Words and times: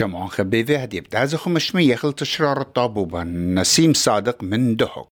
شمعون 0.00 0.28
خبيبي 0.28 0.76
هدي 0.76 1.00
بدازو 1.00 1.38
خمشمية 1.38 1.96
خل 1.96 2.12
تشرار 2.12 2.60
الطابوبة 2.60 3.22
نسيم 3.22 3.92
صادق 3.92 4.42
من 4.42 4.76
دهق 4.76 5.08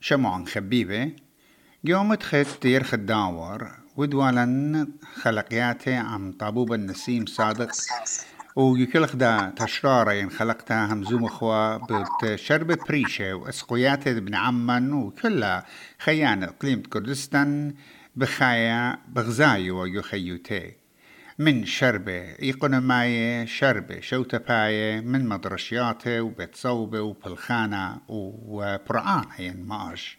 شمعون 0.00 0.46
خبيبة 0.46 1.12
يوم 1.84 2.14
تخت 2.14 2.64
يرخ 2.64 2.94
الداور. 2.94 3.70
ودوالا 3.96 4.86
خلقياتي 5.22 5.94
عم 5.94 6.32
طابوب 6.32 6.72
النسيم 6.72 7.26
صادق. 7.26 7.70
ويكل 8.56 9.06
خدا 9.06 9.52
تشرارين 9.56 10.30
خلقتها 10.30 10.92
همزوم 10.92 11.24
اخوا 11.24 11.76
بتشربة 11.76 12.78
بريشة 12.88 13.34
واسقويات 13.34 14.06
ابن 14.06 14.34
عمان 14.34 14.92
وكلها 14.92 15.66
خيانة 15.98 16.46
اقليم 16.46 16.82
كردستان 16.82 17.74
بخايا 18.16 18.98
بغزايو 19.08 19.82
ويخيوتي. 19.82 20.72
من 21.38 21.66
شربة 21.66 22.22
يقنا 22.40 22.80
ماي 22.80 23.46
شربة 23.46 24.00
شوتة 24.00 24.38
باية 24.38 25.00
من 25.00 25.28
مدرشياته 25.28 26.20
وبيت 26.20 26.56
صوبة 26.56 27.00
وبلخانة 27.00 28.00
وبرعان 28.08 29.24
هين 29.36 29.64
ماش 29.66 30.18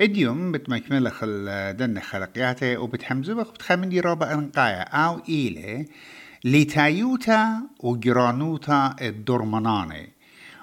إديوم 0.00 0.52
بتمكمل 0.52 1.12
خل 1.12 1.46
دن 1.76 2.00
خلقياته 2.00 2.78
وبتحمزوبك 2.78 3.54
بتخمن 3.54 4.00
رابع 4.00 4.32
أنقايا. 4.32 4.82
أو 4.82 5.20
إيلي 5.28 5.86
لتايوتا 6.46 7.62
وجرانوتا 7.80 8.96
الدرمناني 9.00 10.12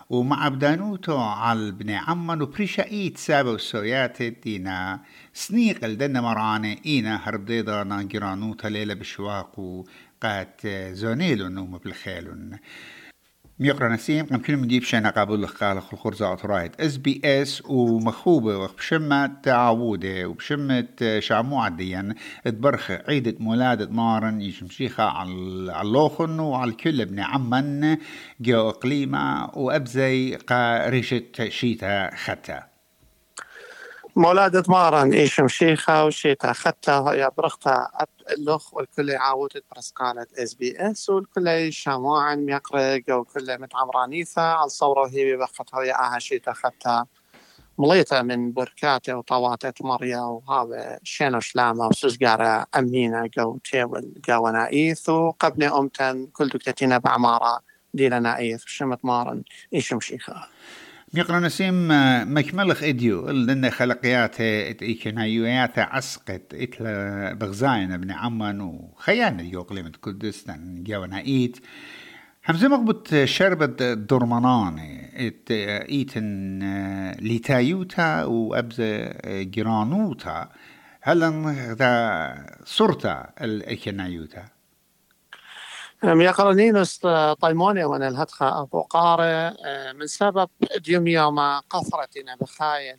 ومع 0.09 0.47
بدانوتو 0.47 1.17
على 1.17 1.71
بن 1.71 1.89
عمان 1.89 2.41
وبريشا 2.41 2.83
ايت 2.83 3.17
سابا 3.17 3.51
وسويات 3.51 4.23
دينا 4.23 4.99
سنيق 5.33 5.83
الدنا 5.85 6.21
مراني 6.21 6.81
اينا 6.85 7.19
هربديضا 7.23 8.01
جرانوتا 8.01 8.67
ليلة 8.67 8.93
بشواق 8.93 9.59
وقات 9.59 10.67
زونيلو 10.91 11.47
نوم 11.47 11.77
بالخيلون 11.77 12.59
ميقرا 13.63 13.89
نسيم 13.89 14.25
قم 14.25 14.37
كل 14.37 14.57
مديب 14.57 14.83
شينا 14.83 15.09
قابل 15.09 15.47
قال 15.47 15.77
الخرزة 15.77 16.33
أطرايت 16.33 16.81
إس 16.81 16.97
بي 16.97 17.21
إس 17.25 17.63
ومخوبة 17.65 18.57
وبشمة 18.57 19.31
تعاودة 19.43 20.25
وبشمة 20.25 21.19
شعمو 21.19 21.61
عديا 21.61 22.15
تبرخ 22.45 22.91
عيدة 22.91 23.35
مولادة 23.39 23.89
مارن 23.91 24.41
يشمشيخة 24.41 25.03
على 25.03 25.29
اللوخن 25.81 26.39
وعلى 26.39 26.71
الكل 26.71 27.01
ابن 27.01 27.19
عمن 27.19 27.97
جو 28.41 28.69
إقليمة 28.69 29.49
وأبزي 29.53 30.35
قا 30.35 30.89
ريشة 30.89 31.49
شيتا 31.49 32.15
ختا. 32.15 32.72
مولادة 34.15 34.63
مارن 34.67 35.13
إيشم 35.13 35.47
شيخة 35.47 36.05
وشيتا. 36.05 36.53
ختا 36.53 37.13
يا 37.13 37.29
برختا 37.37 37.87
اللخ 38.37 38.73
والكل 38.73 39.11
عاودت 39.11 39.63
برسقالة 39.71 40.27
إس 40.37 40.53
بي 40.53 40.91
إس 40.91 41.09
والكل 41.09 41.73
شماعن 41.73 42.45
ميقرق 42.45 43.03
وكل 43.09 43.61
متعمرانيثة 43.61 44.41
على 44.41 44.65
الصورة 44.65 45.07
هي 45.07 45.37
بخت 45.37 45.75
هي 45.75 45.91
أها 45.91 46.19
شيتا 46.19 46.53
ختا 46.53 47.05
مليطة 47.77 48.21
من 48.21 48.51
بركاتة 48.53 49.17
وطواتة 49.17 49.73
مريا 49.87 50.19
وهذا 50.19 50.99
شينو 51.03 51.39
شلامة 51.39 51.87
وسوزقارة 51.87 52.65
أمينة 52.75 53.29
جو 53.37 53.57
تيول 53.57 54.13
جو 54.27 54.47
نايث 54.47 55.09
وقبل 55.09 55.63
أمتن 55.63 56.27
كل 56.27 56.47
دكتاتينا 56.49 56.97
بعمارة 56.97 57.59
دينا 57.93 58.19
نايث 58.19 58.65
وشمت 58.65 59.05
مارن 59.05 59.43
إيشم 59.73 59.99
شيخة؟ 59.99 60.47
ميقرا 61.15 61.39
نسيم 61.39 61.87
مكملخ 62.37 62.83
إديو 62.83 63.29
لأن 63.29 63.69
خلقياته 63.69 64.43
ايكنايوياته 64.81 65.81
عسقت 65.81 66.53
إتلا 66.53 67.33
بغزاين 67.33 67.91
ابن 67.91 68.11
عمان 68.11 68.61
وخيانة 68.61 69.61
قليمة 69.61 69.91
كردستان 70.01 70.83
جاونا 70.83 71.19
ايت 71.19 71.57
همزة 72.49 72.67
مقبط 72.67 73.15
شربة 73.15 73.93
درمانان 73.93 74.79
إت 75.15 75.51
إيتن 75.89 76.59
لتايوتا 77.21 78.23
وابزة 78.23 79.11
جرانوتا 79.43 80.49
هل 81.01 81.19
ذا 81.79 82.45
صورتا 82.65 83.29
الايكنايوتا 83.41 84.45
ميقرنينوس 86.03 86.97
طيموني 87.41 87.83
وأنا 87.83 88.07
الهدخة 88.07 88.61
أبو 88.61 88.81
قارة 88.81 89.55
من 89.93 90.07
سبب 90.07 90.49
ديوم 90.77 91.07
يوم 91.07 91.39
قثرتنا 91.69 92.35
بخايل 92.35 92.97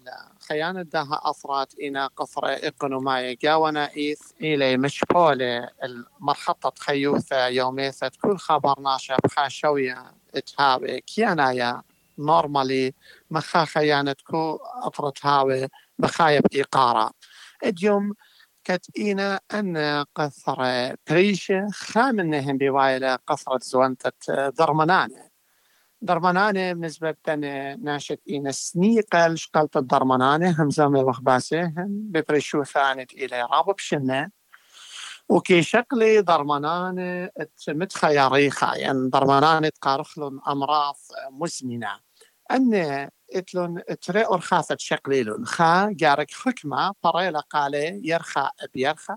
خيانة 0.48 0.82
داها 0.82 1.20
اثرات 1.24 1.74
إنا 1.82 2.06
قثرة 2.06 2.48
اقنوماية 2.48 3.38
جاونا 3.42 3.90
إيث 3.96 4.20
إلي 4.40 4.76
مشبولة 4.76 5.68
المرحطة 5.84 6.72
خيوثة 6.78 7.46
يوميثة. 7.46 8.10
كل 8.22 8.38
خبر 8.38 8.80
ناشا 8.80 9.16
بخا 9.24 9.48
شوية 9.48 10.04
اتهابي 10.34 11.00
كيانايا 11.00 11.82
نورمالي 12.18 12.94
مخا 13.30 13.64
خيانة 13.64 14.16
كو 14.26 14.58
اثرت 14.82 15.26
هاوي 15.26 15.68
بخايب 15.98 16.42
إيقارة. 16.54 17.10
اليوم 17.64 18.14
كتئينا 18.64 19.40
أن 19.54 20.04
قصر 20.14 20.56
بريشة 21.10 21.68
خامنهم 21.72 22.58
بوايلة 22.58 23.16
قصرة 23.16 23.58
زوانتة 23.62 24.48
درمنانة. 24.48 25.28
درمنانة 26.02 26.72
بالنسبة 26.72 27.14
لنا 27.28 27.76
ناشت 27.76 28.20
إينا 28.28 28.50
سنيقة 28.52 29.34
شقلت 29.34 29.76
الدرمنانة 29.76 30.62
هم 30.62 30.70
زمي 30.70 31.00
وخباسهم 31.00 31.74
ببريشو 31.86 32.64
ثانت 32.64 33.12
إلى 33.12 33.42
رابب 33.52 33.78
شنة. 33.78 34.30
وكي 35.28 35.62
شكلي 35.62 36.22
درمنانة 36.22 37.30
متخيريخة 37.68 38.74
يعني 38.74 39.10
درمنانة 39.10 39.68
تقارخلن 39.68 40.40
أمراض 40.48 40.96
مزمنة. 41.30 42.00
أن 42.50 42.74
إتلون 43.32 43.82
تري 44.00 44.26
أرخاثة 44.26 44.76
شقليلون 44.78 45.46
خا 45.46 45.88
جارك 45.92 46.30
حكمة 46.30 46.92
طريلة 47.02 47.40
قالي 47.40 48.00
يرخى 48.04 48.48
بيرخى 48.74 49.14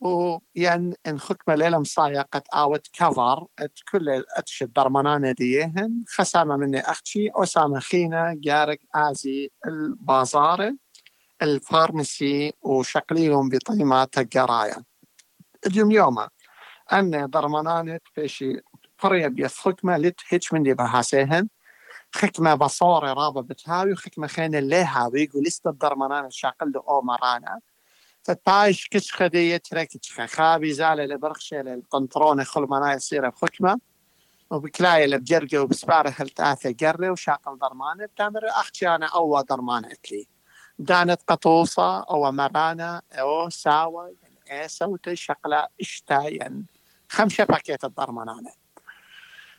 وين 0.00 0.94
إن 1.06 1.20
حكمة 1.20 1.54
ليلة 1.54 1.78
مصايا 1.78 2.22
قد 2.22 2.42
آوت 2.54 2.88
كفر 2.92 3.46
إت 3.58 3.78
كل 3.92 4.24
اتش 4.36 4.62
الدرمانانة 4.62 5.32
ديهن. 5.32 6.04
خسامة 6.08 6.56
مني 6.56 6.80
أختي 6.80 7.30
أسامة 7.34 7.80
خينا 7.80 8.34
جارك 8.36 8.80
آزي 8.94 9.50
البازارة 9.66 10.76
الفارمسي 11.42 12.52
وشقليهم 12.62 13.48
بطيمة 13.48 14.08
الجرايا 14.18 14.84
اليوم 15.66 15.90
يوما 15.90 16.28
أن 16.92 17.30
درمانانة 17.30 18.00
فيشي 18.14 18.60
فريا 18.98 19.28
بيث 19.28 19.58
حكمة 19.58 19.96
لت 19.96 20.20
هيتش 20.28 20.52
مني 20.52 20.74
بهاسيهن. 20.74 21.48
خكمة 22.14 22.54
بصورة 22.54 23.12
رابا 23.12 23.40
بتهاوي 23.40 23.92
وخكمة 23.92 24.26
خينا 24.26 24.58
اللي 24.58 24.84
هاوي 24.84 25.22
يقول 25.22 25.46
است 25.46 25.66
الدرمانان 25.66 26.26
الشاقل 26.26 26.72
أو 26.76 27.02
مرانا؟ 27.02 27.60
فتايش 28.22 28.88
كش 28.88 29.12
خدية 29.12 29.56
تركتش 29.56 30.20
خابي 30.20 30.72
زالة 30.72 31.04
لبرخشة 31.04 31.56
للقنطرون 31.56 32.44
خل 32.44 32.62
مناي 32.62 32.96
يصير 32.96 33.28
بخكمة. 33.28 33.80
وبكلاية 34.50 35.06
لبجرقة 35.06 35.58
وبسبارة 35.58 36.14
هلتاثة 36.16 36.74
قرة 36.80 37.10
وشاقل 37.10 37.58
درمانة؟ 37.58 38.06
بتامر 38.06 38.48
أختي 38.48 38.88
أنا 38.88 39.06
أول 39.06 39.44
درمانة 39.44 39.96
لي. 40.10 40.26
دانت 40.78 41.20
قطوصة 41.28 42.00
أو 42.00 42.32
مرانا 42.32 43.02
أو 43.12 43.50
ساوى 43.50 44.14
يعني 44.22 44.60
إيه 44.60 44.66
سوتي 44.66 45.16
شقلة 45.16 45.66
اشتاين 45.80 46.66
خمسة 47.08 47.44
باكيت 47.44 47.84
الدرمانانة 47.84 48.63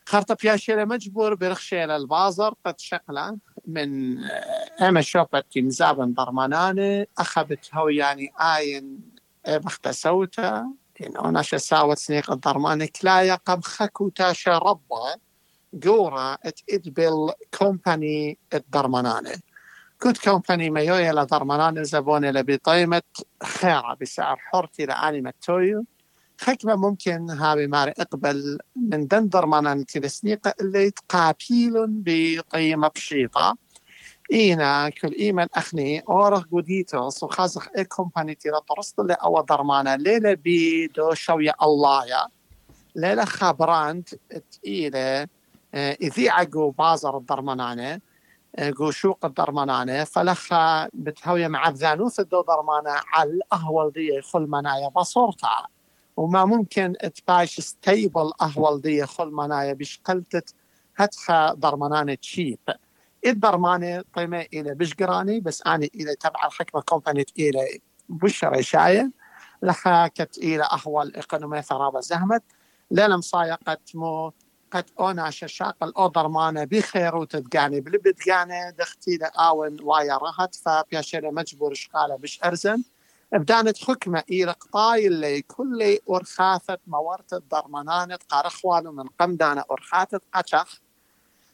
خرطة 0.07 0.37
بياشيلة 0.43 0.85
مجبور 0.85 1.35
برخشيلة 1.35 1.95
البازر 1.95 2.53
قد 2.65 2.79
شقلة 2.79 3.37
من 3.67 4.17
أما 4.81 5.01
شوبت 5.01 5.57
مزابن 5.57 6.13
برمانانة 6.13 7.05
أخبت 7.17 7.69
هو 7.73 7.89
يعني 7.89 8.31
آين 8.39 8.99
بخت 9.47 9.87
سوتا 9.87 10.71
إنه 11.01 11.29
ناشا 11.29 11.57
ساوت 11.57 11.97
سنيق 11.97 12.31
الضرمانة 12.31 12.87
كلايا 13.01 13.35
قم 13.35 13.61
خكو 13.61 14.09
تاشا 14.09 14.57
ربا 14.57 15.15
قورا 15.85 16.33
اتقبل 16.33 17.31
كومباني 17.57 18.37
الضرمانانة 18.53 19.31
كنت 20.01 20.17
كومباني 20.17 20.69
ميويا 20.69 21.13
لضرمانانة 21.13 21.83
زبونة 21.83 22.31
لبطيمة 22.31 23.01
خيرة 23.43 23.97
بسعر 24.01 24.37
حرتي 24.37 24.85
لآني 24.85 25.21
متويو. 25.21 25.85
حكمة 26.41 26.75
ممكن 26.75 27.29
هاوي 27.29 27.67
ماري 27.67 27.93
اقبل 27.99 28.57
من 28.75 29.07
دندر 29.07 29.45
مانا 29.45 29.83
تلسنيقة 29.83 30.53
اللي 30.61 30.91
تقابيل 30.91 31.87
بقيمة 31.87 32.87
بشيطة. 32.87 33.57
إينا 34.31 34.89
كل 34.89 35.11
إيمان 35.11 35.47
أخني 35.55 35.99
أورخ 35.99 36.43
قديتوس 36.51 37.23
وخازخ 37.23 37.67
إيه 37.77 37.83
كومباني 37.83 38.35
تيرا 38.35 38.59
طرست 38.59 38.99
اللي 38.99 39.13
أو 39.13 39.41
درمانا 39.41 39.97
ليلة 39.97 40.33
بيدو 40.33 41.13
شوية 41.13 41.53
الله 41.63 42.05
يا 42.05 42.27
ليلة 42.95 43.25
خابراند 43.25 44.09
إيلة 44.67 45.27
إذي 45.75 46.29
عقو 46.29 46.69
بازر 46.71 47.17
الدرمانانة 47.17 47.99
قوشوق 48.77 49.25
الدرمانانة 49.25 50.03
فلخا 50.03 50.89
بتهوي 50.93 51.47
مع 51.47 51.69
ذانوث 51.69 52.19
الدو 52.19 52.41
درمانة 52.41 53.01
على 53.13 53.29
الأهول 53.29 53.91
دي 53.91 54.21
خل 54.21 54.41
منايا 54.41 54.87
بصورتا. 54.89 55.65
وما 56.17 56.45
ممكن 56.45 56.93
تباش 57.15 57.59
ستيبل 57.59 58.31
أهول 58.41 58.81
دي 58.81 59.05
خل 59.05 59.31
منايا 59.31 59.73
بشقلتت 59.73 60.55
هتخا 60.97 61.53
درمانانة 61.53 62.13
تشيب 62.15 62.59
الدرمانة 63.25 64.03
قيمة 64.13 64.45
إلى 64.53 64.75
بشقراني 64.75 65.39
بس 65.39 65.61
أنا 65.67 65.87
إلى 65.95 66.15
تبع 66.15 66.45
الحكمة 66.45 66.81
كومباني 66.81 67.25
إلى 67.39 67.79
بشرة 68.09 68.61
شاية 68.61 69.11
لخا 69.63 70.07
كت 70.07 70.37
إلى 70.37 70.63
أهول 70.63 71.15
إقنومي 71.15 71.61
ثرابة 71.61 71.99
زهمت. 71.99 72.43
للم 72.91 73.21
صايقت 73.21 73.95
مو 73.95 74.33
قد 74.71 74.85
أونا 74.99 75.29
ششاق 75.29 75.83
الاودر 75.83 76.27
مانا 76.27 76.63
بخير 76.63 77.15
وتدقاني 77.15 77.81
بلبدقاني. 77.81 78.71
دختي 78.71 79.17
لآون 79.17 79.77
وايا 79.81 80.17
رهت 80.17 80.55
فبياشينا 80.55 81.31
مجبور 81.31 81.73
شقالة 81.73 82.15
بش 82.15 82.39
أرزن. 82.43 82.83
بدانت 83.39 83.77
حكمة 83.77 84.23
قطاي 84.51 85.07
اللي 85.07 85.41
كل 85.41 85.97
أرخاثة 86.09 86.77
مورت 86.87 87.33
الضرمانانة 87.33 88.19
قارخوانو 88.29 88.91
من 88.91 89.07
قمدانة 89.19 89.63
أرخاثة 89.71 90.21
قشخ 90.33 90.81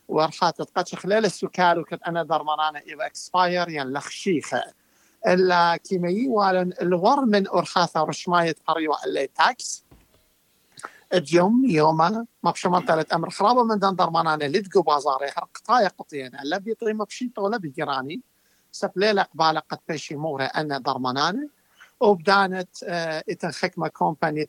وأرخاثة 0.07 0.67
قشخ 0.75 1.05
ليلة 1.05 1.27
السكال 1.27 1.79
وكت 1.79 2.03
أنا 2.07 2.23
ضرمانانة 2.23 2.79
إلى 2.79 3.05
إكسباير 3.05 3.69
ين 3.69 3.93
لخشيخة 3.93 4.63
إلا 5.27 5.77
كيميي 5.77 6.27
والن 6.27 6.73
الور 6.81 7.25
من 7.25 7.47
أرخاثة 7.47 8.03
رشماية 8.03 8.55
قريوة 8.67 8.97
اللي 9.05 9.27
تاكس. 9.27 9.83
اليوم 11.13 11.65
يوما 11.65 12.25
ما 12.43 12.51
بشمال 12.51 13.13
أمر 13.13 13.29
خرابة 13.29 13.63
من 13.63 13.79
دندر 13.79 14.09
مانانا 14.09 14.43
لدقو 14.43 14.81
بازاري 14.81 15.31
حرق 15.31 15.57
طايا 15.65 15.91
لا 16.43 16.57
بيطري 16.57 16.93
مبشيطه 16.93 17.41
ولا 17.41 17.57
بجراني 17.57 18.21
سب 18.71 18.91
ليلة 18.95 19.21
قبالة 19.21 19.59
قد 19.59 19.79
بيشي 19.87 20.15
مورة 20.15 20.43
أنا 20.43 20.77
درمانانة 20.77 21.60
وبدانت 22.01 22.83
إتن 23.29 23.51
خكمة 23.51 23.87
كومباني 23.87 24.47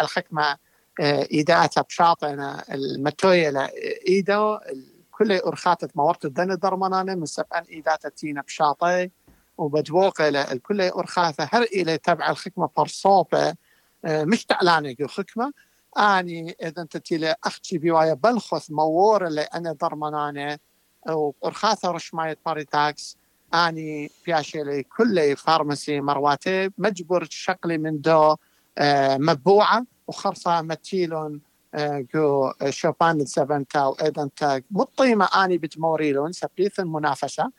الخكمة 0.00 0.56
آه 1.00 1.26
إيداتا 1.32 1.80
بشاطنا 1.80 2.64
المتوية 2.74 3.70
إيدو 4.08 4.58
كل 5.10 5.32
أرخاتت 5.32 5.96
مورت 5.96 6.24
الدن 6.24 6.56
درمانانة 6.56 7.14
من 7.14 7.26
سب 7.26 7.44
أن 7.54 7.62
إيداتا 7.62 8.08
تينا 8.08 8.42
بشاطي 8.42 9.10
وبدوق 9.58 10.20
إلى 10.20 10.52
الكل 10.52 10.80
أرخاثة 10.80 11.48
هر 11.52 11.62
إلى 11.62 11.98
تبع 11.98 12.30
الخكمة 12.30 12.68
برصوبة 12.76 13.54
آه 14.04 14.24
مش 14.24 14.44
تعلانة 14.44 14.94
الخكمة 15.00 15.52
آني 15.98 16.56
اذا 16.62 16.82
انت 16.82 16.96
تيلي 16.96 17.34
أختي 17.44 17.78
بوايا 17.78 18.14
بلخث 18.14 18.70
مور 18.70 19.26
اللي 19.26 19.40
أنا 19.40 19.72
درمانانة 19.72 20.58
ورخاثة 21.08 21.90
رشماية 21.90 22.38
باريتاكس. 22.46 23.16
اني 23.54 24.10
بياشي 24.26 24.62
لي 24.62 24.82
كل 24.82 25.36
فارماسي 25.36 26.00
مرواتي 26.00 26.70
مجبور 26.78 27.26
شقلي 27.30 27.78
من 27.78 28.00
دو 28.00 28.36
آه 28.78 29.16
مبوعة 29.16 29.84
وخرصة 30.06 30.62
متيلون 30.62 31.40
جو 32.14 32.52
شوبان 32.68 33.20
السبنتا 33.20 33.84
وايدنتا 33.84 34.62
مطيمة 34.70 35.24
اني 35.24 35.58
بتموريلون 35.58 36.32
سبيث 36.32 36.80
المنافسة 36.80 37.50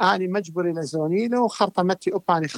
اني 0.00 0.28
مجبور 0.28 0.72
لزونيلو 0.72 1.44
وخرطة 1.44 1.82
متي 1.82 2.12
اوباني 2.12 2.48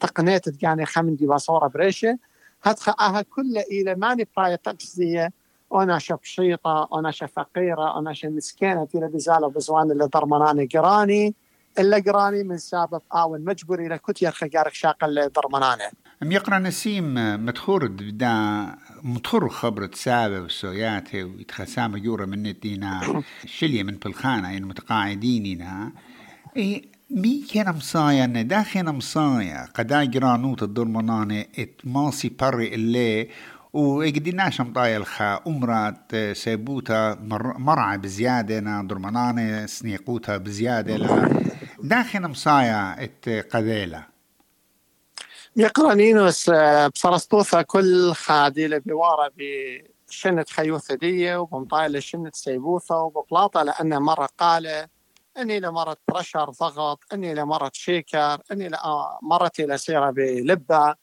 تقنيت 0.00 0.62
يعني 0.62 0.86
خمندي 0.86 1.26
بصورة 1.26 1.66
بريشه 1.66 2.18
هتخ 2.62 3.20
كل 3.20 3.58
إلى 3.58 3.94
ماني 3.94 4.28
براية 4.36 4.54
تقصدية 4.54 5.32
أنا 5.74 5.98
بشيطة 6.22 6.88
أنا 6.94 7.10
فقيرة 7.10 7.98
أنا 7.98 8.14
مسكينة 8.24 8.88
إلى 8.94 9.08
بزالة 9.08 9.48
بزوان 9.48 9.90
اللي 9.90 10.04
ضرمناني 10.04 10.68
قراني 10.74 11.34
إلا 11.78 11.98
قراني 11.98 12.42
من 12.42 12.58
سبب 12.58 13.02
آون 13.14 13.44
مجبور 13.44 13.86
إلى 13.86 13.98
كتير 13.98 14.30
خجارك 14.30 14.74
شاق 14.74 15.04
اللي 15.04 15.26
ضرمناني 15.26 15.82
ام 16.22 16.32
يقرا 16.32 16.58
نسيم 16.58 17.14
مدخور 17.46 17.86
بدا 17.88 18.66
مدخور 19.02 19.48
خبرة 19.48 19.90
سابة 19.94 20.40
وسوياته 20.40 21.24
ويتخسام 21.24 21.96
جورة 21.96 22.24
من 22.24 22.46
الدينا. 22.46 23.22
شلية 23.58 23.82
من 23.82 23.96
بالخانة 23.96 24.52
يعني 24.52 24.66
متقاعدين 24.66 25.68
إيه 26.56 26.82
مي 27.10 27.44
كان 27.54 27.74
مصايا 27.74 28.26
داخل 28.26 28.92
مصايا؟ 28.92 29.68
قدا 29.74 30.04
جرانوت 30.04 30.62
الدرمانانة 30.62 31.44
إت 31.58 31.80
ماسي 31.84 32.36
بري 32.40 32.74
اللي 32.74 33.28
وإقديناش 33.72 34.60
مطايا 34.60 34.96
الخا. 34.96 35.40
أمرات 35.46 36.16
سيبوتا 36.32 37.14
مر 37.14 37.58
مرعى 37.58 37.98
بزيادة 37.98 38.60
نا 38.60 38.82
درمانانة 38.82 39.66
سنيقوتا 39.66 40.36
بزيادة 40.36 40.96
لا. 40.96 41.53
داخل 41.84 42.28
مصايا 42.28 43.10
قذيلة 43.50 44.06
يقرانينوس 45.56 46.50
بصرستوثا 46.94 47.62
كل 47.62 48.12
خادي 48.12 48.78
بوارة 48.78 49.32
بشنة 50.08 50.44
خيوثة 50.50 50.94
دي 50.94 51.34
وبمطايا 51.34 52.00
شنة 52.00 52.30
سيبوثا 52.34 52.94
وببلاطة 52.94 53.62
لأنه 53.62 53.98
مرة 53.98 54.28
قاله 54.38 54.88
أني 55.38 55.60
لمرت 55.60 55.98
برشر 56.08 56.50
ضغط 56.50 57.04
أني 57.12 57.34
لمرت 57.34 57.74
شيكر 57.74 58.38
أني 58.52 58.70
مرت 59.22 59.60
إلى 59.60 59.78
سيرة 59.78 60.10
بلبة 60.10 60.94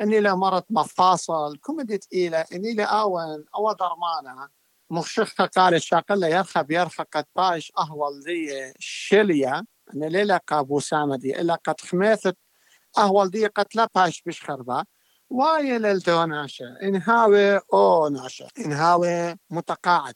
أني 0.00 0.20
لمرت 0.20 0.66
مفاصل 0.70 1.56
كوميدي 1.56 1.96
ثقيله 1.98 2.44
أني 2.54 2.74
لاون 2.74 3.44
أو 3.54 3.72
درمانة. 3.72 4.48
مخشخة 4.90 5.46
قال 5.46 5.74
الشاقلة 5.74 6.26
يرخب 6.28 6.72
قد 7.12 7.24
باش 7.36 7.72
أهول 7.78 8.20
ذي 8.26 8.72
شلية. 8.78 9.73
أن 9.94 10.04
ليلة 10.04 10.36
قابو 10.36 10.80
سامدي 10.80 11.40
إلا 11.40 11.54
قد 11.54 11.80
خميثت 11.80 12.36
أهول 12.98 13.28
ذي 13.28 13.46
قد 13.46 13.66
لا 13.74 13.88
باش 13.94 14.22
بش 14.26 14.42
خربة 14.42 14.84
واي 15.30 15.78
للدو 15.78 16.24
ناشا 16.24 16.76
إنهاوي 16.82 17.56
أو 17.56 18.08
ناشا 18.08 18.48
إنهاوي 18.58 19.36
متقاعد. 19.50 20.14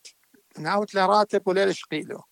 إنهاوي 0.59 0.87
راتب 0.97 1.49
وليل 1.49 1.77
شقيلو. 1.77 2.23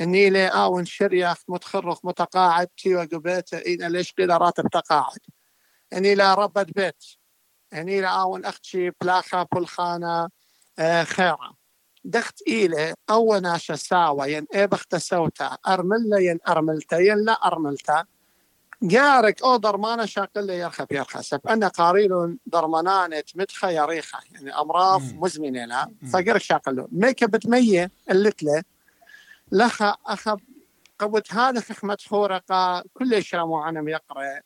إني 0.00 0.30
لي 0.30 0.46
آون 0.46 0.84
شريخ 0.84 1.42
متخرخ 1.48 2.04
متقاعد 2.04 2.66
تي 2.66 2.94
وقبيت 2.94 3.54
إن 3.54 3.92
ليش 3.92 4.12
قيل 4.12 4.40
راتب 4.40 4.68
تقاعد؟ 4.72 5.18
إني 5.92 6.14
لا 6.14 6.34
ربت 6.34 6.74
بيت. 6.76 7.04
إني 7.72 8.00
لا 8.00 8.08
آون 8.08 8.44
أختي 8.44 8.90
بلاخا 9.00 9.46
بلخانة 9.54 10.28
آه 10.78 11.04
خيرة. 11.04 11.59
دخت 12.04 12.42
إيلي 12.48 12.94
أو 13.10 13.36
ناشا 13.36 13.76
ساوى 13.76 14.32
ين 14.32 14.46
إيه 14.54 14.66
بخت 14.66 14.96
سوتا 14.96 15.58
أرملة 15.68 16.20
ين 16.20 16.38
أرملتا 16.48 16.98
ين 16.98 17.24
لا 17.24 17.32
أرملتا. 17.32 18.04
جارك 18.82 19.42
أو 19.42 19.56
درمانة 19.56 20.04
شاقل 20.06 20.50
يرخب 20.50 20.92
يرخسب 20.92 21.40
أنا 21.48 21.68
قاريل 21.68 22.38
درمانانة 22.46 23.22
متخا 23.34 23.70
يريخة 23.70 24.18
يعني 24.32 24.60
أمراض 24.60 25.00
مزمنة 25.14 25.64
لا. 25.64 25.90
فقرك 26.12 26.36
شاقل 26.36 26.88
ميكا 26.92 27.26
بتمية 27.26 27.90
اللتلة 28.10 28.62
لخا 29.52 29.96
أخذ 30.06 30.38
قبت 30.98 31.32
هذا 31.32 31.60
خخمة 31.60 31.98
خورقة 32.06 32.84
كل 32.94 33.22
شيء 33.24 33.52
عنم 33.52 33.88
يقرأ. 33.88 34.40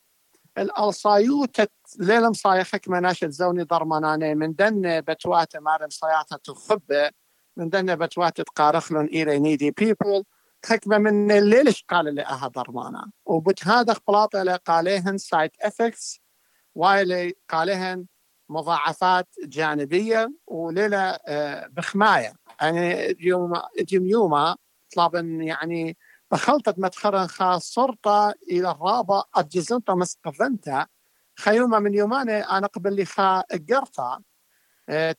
الألصايوت 0.57 1.61
ليلم 1.99 2.33
صايخك 2.33 2.87
مناشد 2.87 3.29
زوني 3.29 3.63
ضرمناني 3.63 4.35
من 4.35 4.55
دن 4.55 5.01
بتوات 5.01 5.57
مارم 5.57 5.89
صياطة 5.89 6.37
تخبة. 6.37 7.11
من 7.57 7.69
دن 7.69 7.95
بتوات 7.95 8.41
تقارخلون 8.41 9.05
إلى 9.05 9.39
نيدي 9.39 9.71
بيبل 9.71 10.23
حكمة 10.65 10.97
من 10.97 11.31
الليلش 11.31 11.85
قال 11.89 12.07
اللي 12.07 12.21
أها 12.21 12.47
ضرمانا. 12.47 13.11
خبلاط 13.93 14.35
اللي 14.35 14.59
قاليهن 14.65 15.17
سايد 15.17 15.51
افكتس 15.61 16.21
وايلي 16.75 17.33
قاليهن 17.49 18.05
مضاعفات 18.49 19.27
جانبية 19.43 20.31
وليلة 20.47 21.17
بخماية. 21.67 22.33
يعني 22.61 23.15
يوم 23.19 23.53
يوم 23.91 24.05
يوما 24.05 24.55
طلبا 24.95 25.19
يعني 25.19 25.97
بخلطة 26.31 26.73
مدخرا 26.77 27.27
خا 27.27 27.57
صرت 27.57 28.07
إلى 28.51 28.71
الرابع 28.71 29.23
أجزنت 29.35 29.91
مسقفنتا. 29.91 30.87
خيوما 31.39 31.79
من 31.79 31.93
يومان 31.93 32.29
أنا 32.29 32.67
قبل 32.67 32.95
لي 32.95 33.05
خا 33.05 33.43
قرتا 33.69 34.21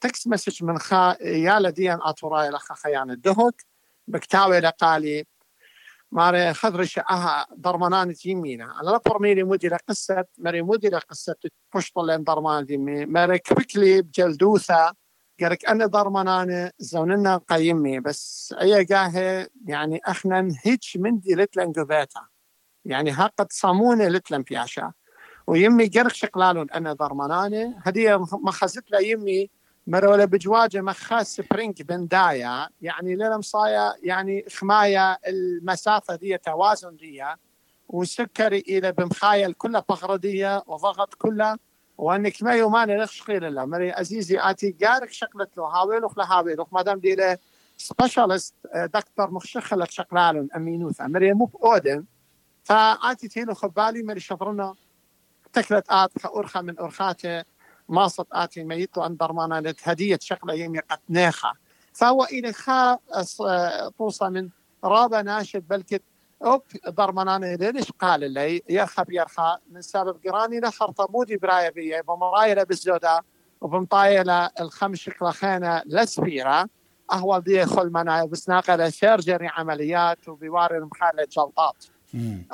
تكس 0.01 0.27
مسج 0.27 0.65
من 0.65 0.79
خا 0.79 1.17
يا 1.21 1.59
لديان 1.61 1.99
أطوراي 2.03 2.51
لخا 2.51 2.75
خيان 2.75 3.11
الدهك 3.11 3.67
بكتاوي 4.09 4.61
لقالي 4.61 5.25
ماري 6.13 6.55
خضرش 6.55 6.99
أها 6.99 7.47
ضرمانان 7.55 8.15
يمينا 8.25 8.81
أنا 8.81 8.91
لا 8.91 9.01
برميلي 9.07 9.43
مودي 9.43 9.69
لقصة 9.69 10.25
ماري 10.39 10.63
مودي 10.63 10.89
لقصة 10.89 11.37
بشط 11.75 11.99
لين 11.99 12.25
ضرمان 12.25 12.65
ديمي 12.65 13.07
ماري 13.07 13.39
كويكلي 13.39 14.03
بجلدوثة 14.03 14.93
قالك 15.41 15.67
أنا 15.67 15.87
ضرمانانة 15.87 16.71
زوننا 16.79 17.37
قيمي 17.37 18.01
بس 18.01 18.55
أي 18.61 18.85
قاهي 18.85 19.49
يعني 19.67 20.01
أخنا 20.05 20.49
هيتش 20.65 20.97
مندي 20.97 21.35
لتلن 21.35 21.73
يعني 22.85 23.11
ها 23.11 23.31
قد 23.39 23.53
صامونة 23.53 24.09
لتلن 24.09 24.43
بياشا. 24.43 24.93
ويمي 25.47 25.87
قرق 25.87 26.13
شقلالون. 26.13 26.71
أنا 26.71 26.93
ضرمانانة 26.93 27.75
هدية 27.83 28.27
ما 28.43 28.51
خزت 28.51 28.91
لا 28.91 28.99
يمي 28.99 29.51
مروله 29.87 30.25
بجواجة 30.25 30.81
مخاس 30.81 31.37
سبرينج 31.37 31.83
بندايا. 31.83 32.69
يعني 32.81 33.17
لنا 33.17 33.39
مصايا 33.39 33.95
يعني 34.03 34.45
خمايا 34.51 35.19
المسافة 35.29 36.17
دي 36.17 36.39
توازن 36.39 36.97
دي. 36.97 37.25
وسكري 37.89 38.59
إلى 38.69 38.93
بمخايل 38.93 39.53
كلها 39.53 39.85
بغردية 39.89 40.63
وضغط 40.67 41.15
كلها 41.15 41.59
وأنك 41.99 42.43
ما 42.43 42.53
يومان 42.53 42.97
لخش 42.97 43.23
خير 43.23 43.47
الله 43.47 43.65
مري 43.65 43.91
عزيزي 43.93 44.39
آتي 44.41 44.77
قارك 44.83 45.13
شقلت 45.13 45.59
له. 45.59 45.65
هاويل 45.65 46.05
وخلا 46.05 46.33
هاويل. 46.33 46.61
وخ 46.61 46.69
مادام 46.73 46.99
دي 46.99 47.15
له 47.15 47.39
سبيشالست 47.77 48.55
دكتور 48.75 49.31
مخشخلت 49.31 49.91
شقلالن 49.91 50.49
امينوث 50.57 51.01
مري 51.01 51.33
مو 51.33 51.45
بأودن. 51.45 52.05
فآتي 52.65 53.29
تيلو 53.29 53.55
خبالي 53.55 54.03
مري 54.03 54.21
شفرنا. 54.21 54.75
تكلت 55.57 55.85
آت 55.91 56.11
أرخى 56.27 56.61
من 56.61 56.79
أرخاته 56.79 57.45
ماصت 57.89 58.27
آتي 58.33 58.65
ميتو 58.65 59.07
أن 59.07 59.17
درمانا 59.17 59.75
هدية 59.85 60.19
شقلة 60.23 60.55
يمي 60.55 60.79
قتنيخة 60.79 61.53
فهو 61.93 62.25
إلى 62.25 62.53
خا 62.53 62.99
توصى 63.99 64.29
من 64.29 64.49
رابا 64.85 65.23
ناشد 65.23 65.69
بلكت 65.69 66.03
أوب 66.45 66.63
ضرمناني 66.89 67.57
ليش 67.57 67.93
قال 67.93 68.33
لي 68.33 68.63
يرخب 68.69 69.11
يرخى 69.11 69.57
من 69.71 69.81
سبب 69.83 70.17
قراني 70.27 70.61
له 70.61 70.71
خرطمودي 70.71 71.37
براية 71.37 71.69
بيه 71.71 72.01
بمرايله 72.01 72.63
بالزودا 72.63 73.21
وبمطايله 73.61 74.51
الخمس 74.61 74.99
شكله 74.99 75.31
خينة 75.31 75.83
لسفيره 75.87 76.67
اهول 77.13 77.41
دي 77.41 77.67
خل 77.67 77.91
بسناقه 78.31 78.89
سيرجري 78.89 79.49
عمليات 79.49 80.29
وبيواري 80.29 80.81
مخالة 80.81 81.25
جلطات. 81.25 81.85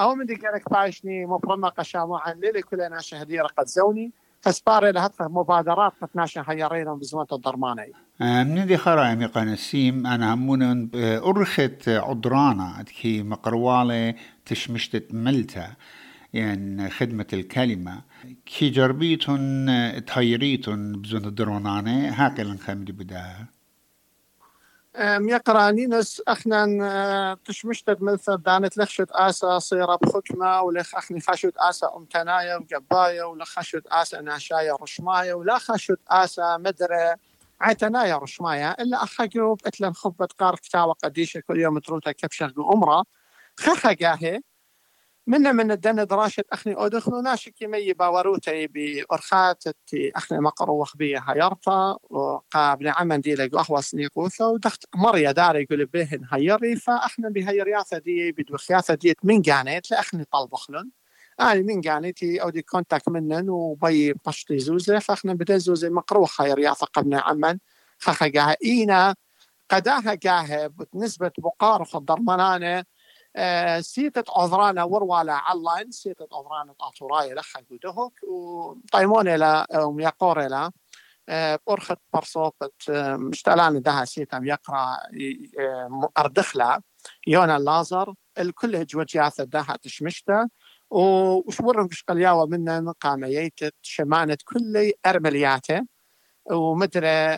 أو 0.00 0.14
من 0.14 0.26
دي 0.26 0.34
قالك 0.34 0.70
باشني 0.70 1.26
مفرمة 1.26 1.68
قشامو 1.68 2.16
عن 2.16 2.40
ليلي 2.40 2.62
كلنا 2.62 3.00
شهديرة 3.00 3.46
قد 3.46 3.66
زوني 3.66 4.12
فسباري 4.40 4.92
لها 4.92 5.10
مبادرات 5.20 5.92
قتناشا 6.02 6.44
هيارينا 6.48 6.94
بزمانة 6.94 7.26
الضرماني 7.32 7.92
آه، 8.20 8.42
من 8.44 8.66
دي 8.66 8.76
خرا 8.76 9.14
مي 9.14 9.26
قنسيم 9.26 10.06
أنا 10.06 10.34
همون 10.34 10.90
آه، 10.94 11.30
أرخت 11.30 11.88
عدرانا 11.88 12.84
كي 13.00 13.22
مقروالة 13.22 14.14
تشمشتت 14.46 15.14
ملتا 15.14 15.66
يعني 16.32 16.90
خدمة 16.90 17.26
الكلمة. 17.32 18.02
كي 18.46 18.70
جربيتون 18.70 19.68
آه، 19.68 19.98
تهيريتون 19.98 20.92
بزون 20.92 21.24
الدرونانة 21.24 22.08
هاكي 22.08 22.42
لنخمدي 22.42 22.92
بداها. 22.92 23.46
نينس 25.70 26.22
اخنا 26.28 27.38
تشمشتت 27.44 28.02
مثل 28.02 28.36
دانت 28.36 28.78
لخشت 28.78 29.10
آسا 29.10 29.58
صيرة 29.58 29.96
بخكمة 29.96 30.62
ولخ 30.62 30.94
أخني 30.94 31.20
خشت 31.20 31.54
آسا 31.56 31.92
أمتنايا 31.96 32.56
وقبايا 32.56 33.24
ولخ 33.24 33.58
خشت 33.58 33.86
آسا 33.86 34.20
ناشايا 34.20 34.76
رشمايا 34.82 35.34
ولا 35.34 35.58
خشت 35.58 35.98
آسا 36.08 36.56
مدرة 36.56 37.16
عتنايا 37.60 38.16
رشمايا. 38.16 38.82
إلا 38.82 39.02
اخاقوب 39.02 39.60
إتلن 39.66 39.92
خبة 39.92 40.28
قار 40.38 40.56
كتاوة 40.56 40.92
قديشة 40.92 41.40
كل 41.40 41.60
يوم 41.60 41.78
تروتا 41.78 42.12
كبشة 42.12 42.54
عمره 42.58 43.04
خخا 43.56 43.92
قاهي 43.92 44.40
منا 45.26 45.52
من 45.52 45.70
الدن 45.70 46.06
دراشة 46.06 46.44
أخني 46.52 46.74
أدخلو 46.76 47.20
ناشك 47.20 47.62
يمي 47.62 47.92
باوروتي 47.92 48.66
بأرخات 48.66 49.64
أخني 49.94 50.38
مقرو 50.40 50.80
وخبية 50.80 51.18
هيرتا 51.18 51.96
وقابل 52.10 52.88
عمن 52.88 53.20
دي 53.20 53.34
لقو 53.34 53.60
أخوة 53.60 53.80
سنيقوثا 53.80 54.46
ودخت 54.46 54.84
مريا 54.94 55.32
داري 55.32 55.62
يقول 55.62 55.86
بهن 55.86 56.26
هيري 56.32 56.76
فأخنا 56.76 57.28
بهيرياثة 57.28 57.98
دي 57.98 58.32
بدوخياثة 58.32 58.94
ديت 58.94 59.16
من 59.24 59.42
قانيت 59.42 59.90
لأخني 59.90 60.24
طلب 60.24 60.54
خلن 60.54 60.90
أنا 61.40 61.54
من 61.54 61.80
قانيتي 61.80 62.42
أو 62.42 62.50
دي 62.50 62.62
كونتاك 62.62 63.08
منن 63.08 63.50
وبي 63.50 64.12
بشتي 64.26 64.58
زوزة 64.58 64.98
فأخنا 64.98 65.34
بدا 65.34 65.58
زوزة 65.58 65.88
مقرو 65.88 66.24
خيرياثة 66.24 66.86
قبل 66.86 67.14
عمن. 67.14 67.58
خخا 67.98 68.28
قاها 68.28 68.56
إينا 68.64 69.14
قداها 69.70 70.14
قاها 70.14 70.70
بقارخ 71.38 71.96
الضرمانانة 71.96 72.78
آه، 72.78 72.84
سيتت 73.80 74.30
عذرانا 74.30 74.84
وروالا 74.84 75.32
علان 75.32 75.90
سيتت 75.90 76.28
عذرانا 76.32 76.72
طاتوراي 76.72 77.34
لخا 77.34 77.60
قدهك 77.70 78.12
وطيمون 78.28 79.28
إلى 79.28 79.66
وميقور 79.74 80.46
إلى 80.46 80.70
آه، 81.28 81.58
برخت 81.66 81.98
برصوبة 82.14 82.70
آه، 82.90 83.16
مشتلان 83.16 83.82
دها 83.82 84.04
سيتم 84.04 84.46
يقرا 84.46 84.96
أردخلا 86.18 86.82
يونا 87.26 87.56
اللازر 87.56 88.14
الكل 88.38 88.76
هجوجياثة 88.76 89.44
دها 89.44 89.76
تشمشتا 89.82 90.48
وشورن 90.90 91.84
مش 91.84 92.04
قلياوة 92.04 92.46
منا 92.46 92.94
قاميت 93.00 93.60
شمانة 93.82 94.38
كل 94.44 94.92
أرملياتة 95.06 95.86
ومدري 96.50 97.36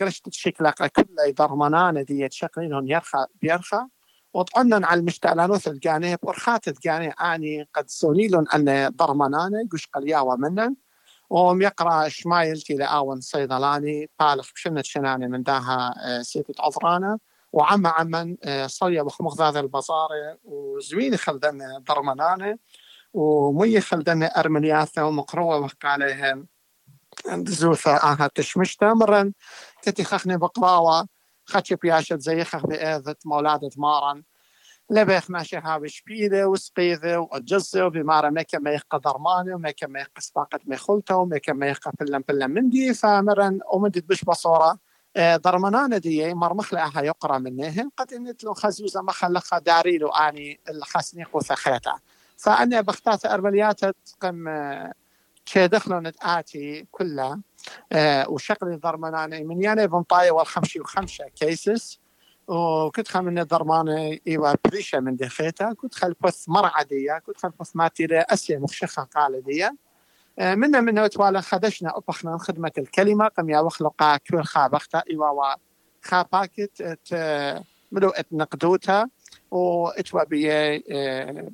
قرشت 0.00 0.32
شكلة 0.32 0.70
كل 0.70 1.34
ضرمانانة 1.34 2.02
دي 2.02 2.28
شكلين 2.30 2.88
يرخى 2.88 3.26
بيرخى 3.34 3.86
وطعنا 4.34 4.86
على 4.86 5.00
المشتعلانوث 5.00 5.68
الجاني 5.68 6.16
برخات 6.22 6.68
الجاني 6.68 7.08
آني 7.08 7.68
قد 7.74 7.90
سونيلون 7.90 8.48
أن 8.54 8.88
ضرمناني 8.96 9.68
قش 9.72 9.86
قلياوة 9.86 10.36
منن 10.36 10.74
وم 11.30 11.62
يقرأ 11.62 12.08
شمايل 12.08 12.60
تي 12.60 12.84
آون 12.84 13.20
صيدلاني 13.20 14.10
بالغ 14.20 14.48
بشنة 14.54 14.82
شناني 14.82 15.28
من 15.28 15.42
داها 15.42 15.94
آه، 16.04 16.22
سيتة 16.22 16.54
عذرانا 16.60 17.18
وعم 17.52 17.86
عمن 17.86 18.36
آه، 18.44 18.66
صليا 18.66 19.02
بخمخ 19.02 19.36
ذا 19.38 19.60
البصارة 19.60 20.38
وزويني 20.44 21.16
خلدن 21.16 21.58
ضرمناني 21.88 22.58
ومي 23.14 23.80
خلدن 23.80 24.22
أرمنياثة 24.22 25.06
ومقروة 25.06 25.58
وحق 25.58 25.86
عليهم 25.86 26.46
زوثة 27.34 27.96
آها 27.96 28.30
تشمشتا 28.34 28.94
مرن 28.94 29.32
تتي 29.82 30.04
خخني 30.04 30.36
بقراوة 30.36 31.06
زي 32.18 32.44
خخ 32.44 32.66
بإذت 32.66 33.26
مولادة 33.26 33.70
مارن 33.76 34.22
لبيخ 34.90 35.30
ماشي 35.30 35.56
هاوي 35.56 35.88
شبيلة 35.88 36.46
وسقيذة 36.46 37.16
وأجزة 37.16 37.86
وبمارا 37.86 38.30
ميكا 38.30 38.58
ميخ 38.58 38.82
درمانة 39.04 39.54
وميكا 39.54 39.86
ميخ 39.86 40.06
سباقة 40.18 40.60
ميخولتا 40.66 41.14
وميكا 41.14 41.52
ميخ 41.52 41.78
فلن 42.00 42.22
فلن 42.28 42.50
مندي 42.50 42.94
فمرن 42.94 43.60
ومندي 43.72 44.00
بش 44.00 44.24
بصورة 44.24 44.78
درمانانا 45.16 45.98
دي 45.98 46.34
مرمخ 46.34 46.74
لها 46.74 47.02
يقرا 47.02 47.38
منهم 47.38 47.90
قد 47.96 48.12
انت 48.12 48.44
لو 48.44 48.54
خزوزة 48.54 49.02
ما 49.02 49.12
خلقها 49.12 49.58
داري 49.58 49.98
له 49.98 50.28
اني 50.28 50.60
الخسنيق 50.68 51.36
وثخيتا 51.36 51.98
فانا 52.36 52.80
بختات 52.80 53.26
ارمليات 53.26 53.80
قم 54.20 54.44
شي 55.44 55.68
دخلوا 55.68 56.12
آتي 56.22 56.86
كلها 56.90 57.40
وشغلي 58.28 58.76
ضرماناني 58.76 59.44
من 59.44 59.62
يعني 59.62 59.86
بنطاية 59.86 60.30
والخمشي 60.30 60.80
وخمسة 60.80 61.24
كيسس 61.28 61.98
وكنت 62.48 63.08
خل 63.08 63.22
من 63.22 63.42
ضرمانة 63.42 64.18
إيوا 64.28 64.54
بريشة 64.64 65.00
من 65.00 65.16
دخيتا 65.16 65.72
كنت 65.72 65.94
خل 65.94 66.14
بث 66.20 66.48
مرعى 66.48 66.84
ديا 66.84 67.18
كنت 67.18 67.36
خل 67.36 67.50
بث 67.60 67.70
ماتيرة 67.76 68.26
أسيا 68.28 68.58
مخشخة 68.58 69.02
قال 69.02 69.42
ديا 69.44 69.76
آه 70.38 70.54
منا 70.54 70.80
من 70.80 71.08
توالا 71.08 71.40
خدشنا 71.40 71.98
أبخنا 71.98 72.38
خدمة 72.38 72.72
الكلمة 72.78 73.28
قم 73.28 73.50
يا 73.50 73.60
وخلقا 73.60 74.16
كل 74.16 74.42
خابختا 74.42 75.02
إيوا 75.10 75.54
خا 76.02 76.22
باكت 76.22 76.98
ملو 77.92 78.08
اتنقدوتا 78.08 79.08
واتوا 79.50 80.24
بي 80.24 80.52
آه، 80.52 81.50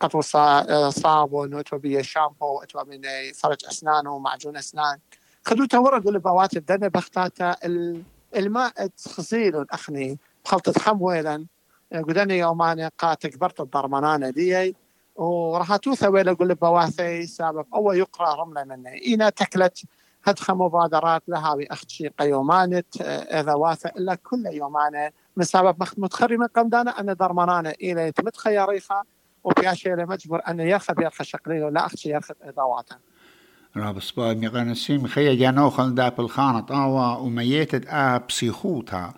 قطو 0.00 0.20
آه، 0.34 0.90
صابون 0.90 1.54
واتوا 1.54 1.78
بي 1.78 2.02
شامبو 2.02 2.46
واتوا 2.46 2.82
بي 2.82 3.32
فرج 3.32 3.64
أسنان 3.68 4.06
ومعجون 4.06 4.56
أسنان. 4.56 4.98
خدوتا 5.44 5.78
ورق 5.78 6.08
البوات 6.08 6.56
الدنيا 6.56 6.88
بختاتا 6.88 7.56
الماء 8.36 8.86
تخزيل 8.86 9.66
اخني 9.70 10.18
خلطة 10.44 10.72
خمويلا 10.72 11.46
قدني 11.92 12.38
يومان 12.38 12.88
قا 12.98 13.14
تكبرت 13.14 13.60
الضرمانانة 13.60 14.30
دي. 14.30 14.76
وراح 15.16 15.76
توثى 15.76 16.08
ويلا 16.08 16.32
قول 16.32 16.54
بواثي 16.54 17.26
سبب 17.26 17.66
أو 17.74 17.92
يقرأ 17.92 18.34
رملة 18.34 18.64
مني. 18.64 19.02
إينا 19.06 19.30
تكلت 19.30 19.78
هدخ 20.24 20.50
مبادرات 20.50 21.22
لها 21.28 21.54
بأختشي 21.54 22.08
قيومانت 22.08 23.00
إذا 23.00 23.54
واثى 23.54 23.88
إلا 23.88 24.14
كل 24.14 24.46
يومانة. 24.46 25.10
من 25.36 25.44
سبب 25.44 25.86
متخري 25.98 26.36
من 26.36 26.46
قمدانا 26.46 27.00
أن 27.00 27.14
درمانانا 27.16 27.70
إلى 27.70 28.06
يتمت 28.06 28.36
خياريخا 28.36 29.02
وفي 29.44 29.72
أشياء 29.72 30.06
مجبور 30.06 30.40
أن 30.48 30.60
يرخى 30.60 30.94
شقلين 31.22 31.62
ولا 31.62 31.86
أختشي 31.86 32.10
يرخب 32.10 32.34
إضاواتا 32.42 32.98
راب 33.76 34.00
سبا 34.00 34.34
ميغانسيم 34.34 35.06
خيا 35.06 35.34
جانو 35.34 35.70
خل 35.70 35.94
داب 35.94 36.20
الخانة 36.20 36.60
طاوة 36.60 37.20
وميتت 37.20 37.86
آ 37.86 38.18
بسيخوتا 38.18 39.14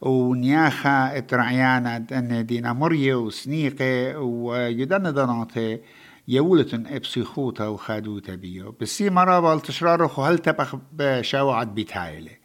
ونياخا 0.00 1.18
اترعيانا 1.18 1.96
ان 2.12 2.46
دينا 2.46 2.72
مرية 2.72 3.14
وسنيقة 3.14 4.18
ويدن 4.18 5.14
دناتي 5.14 5.80
يولتن 6.28 6.86
ابسيخوتا 6.86 7.66
وخادوتا 7.66 8.34
بيو 8.34 8.74
بسي 8.80 9.10
مرابا 9.10 9.54
التشرارخ 9.54 10.20
هل 10.20 10.38
تبخ 10.38 10.76
بشاوعت 10.92 11.66
بيتايلي 11.66 12.38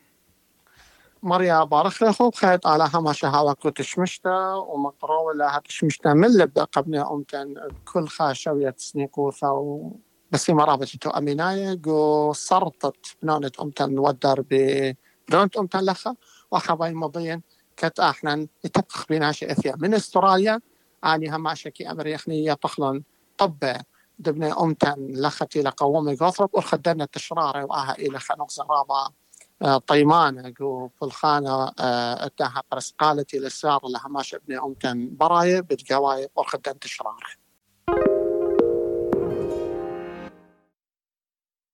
مريا 1.23 1.63
بارخ 1.63 2.03
لخو 2.03 2.31
خيط 2.31 2.67
على 2.67 2.89
هما 2.93 3.13
شهاوة 3.13 3.53
كنت 3.53 3.81
شمشتا 3.81 4.53
ومقرو 4.53 5.31
لها 5.31 5.59
تشمشتا 5.59 6.13
من 6.13 6.37
لبدا 6.37 6.63
قبل 6.63 6.95
أمتن 6.95 7.55
كل 7.93 8.07
خاشوية 8.07 8.75
سنيكوثا 8.77 9.49
بس 9.49 10.06
مرابا 10.49 10.85
تو 10.85 11.09
أميناية 11.09 11.79
قو 11.85 12.33
صرطت 12.33 13.15
بنانة 13.23 13.51
أمتن 13.61 13.99
ودر 13.99 14.41
ب 14.49 14.53
دونت 15.29 15.57
أمتن 15.57 15.79
لخا 15.79 16.15
وحباي 16.51 16.93
مبين 16.93 17.41
كت 17.77 17.99
أحنا 17.99 18.47
يتبخ 18.63 19.05
بناشئ 19.09 19.51
اثيا 19.51 19.75
من 19.79 19.93
أستراليا 19.93 20.59
آني 21.05 21.35
هم 21.35 21.55
شكي 21.55 21.91
امريخنية 21.91 22.53
طخلن 22.53 23.03
طب 23.37 23.75
دبنا 24.19 24.63
أمتن 24.63 25.07
لختي 25.09 25.61
لقومي 25.61 26.15
قصرب 26.15 26.49
وخدنا 26.53 27.05
تشراري 27.05 27.63
وآها 27.63 27.95
إلى 27.99 28.19
خنق 28.19 28.51
زرابة 28.51 29.09
آه، 29.61 29.77
طيمانة 29.77 30.49
جو 30.49 30.87
في 30.87 31.05
الخانة 31.05 31.71
أتاها 32.25 32.63
قالتي 32.99 33.39
للسار 33.39 33.79
لها 33.87 34.07
ما 34.07 34.21
شبني 34.21 34.57
أمتن 34.57 35.15
براية. 35.17 35.59
بتقواي 35.59 36.27
وخدنا 36.35 36.75
تشراري. 36.81 37.46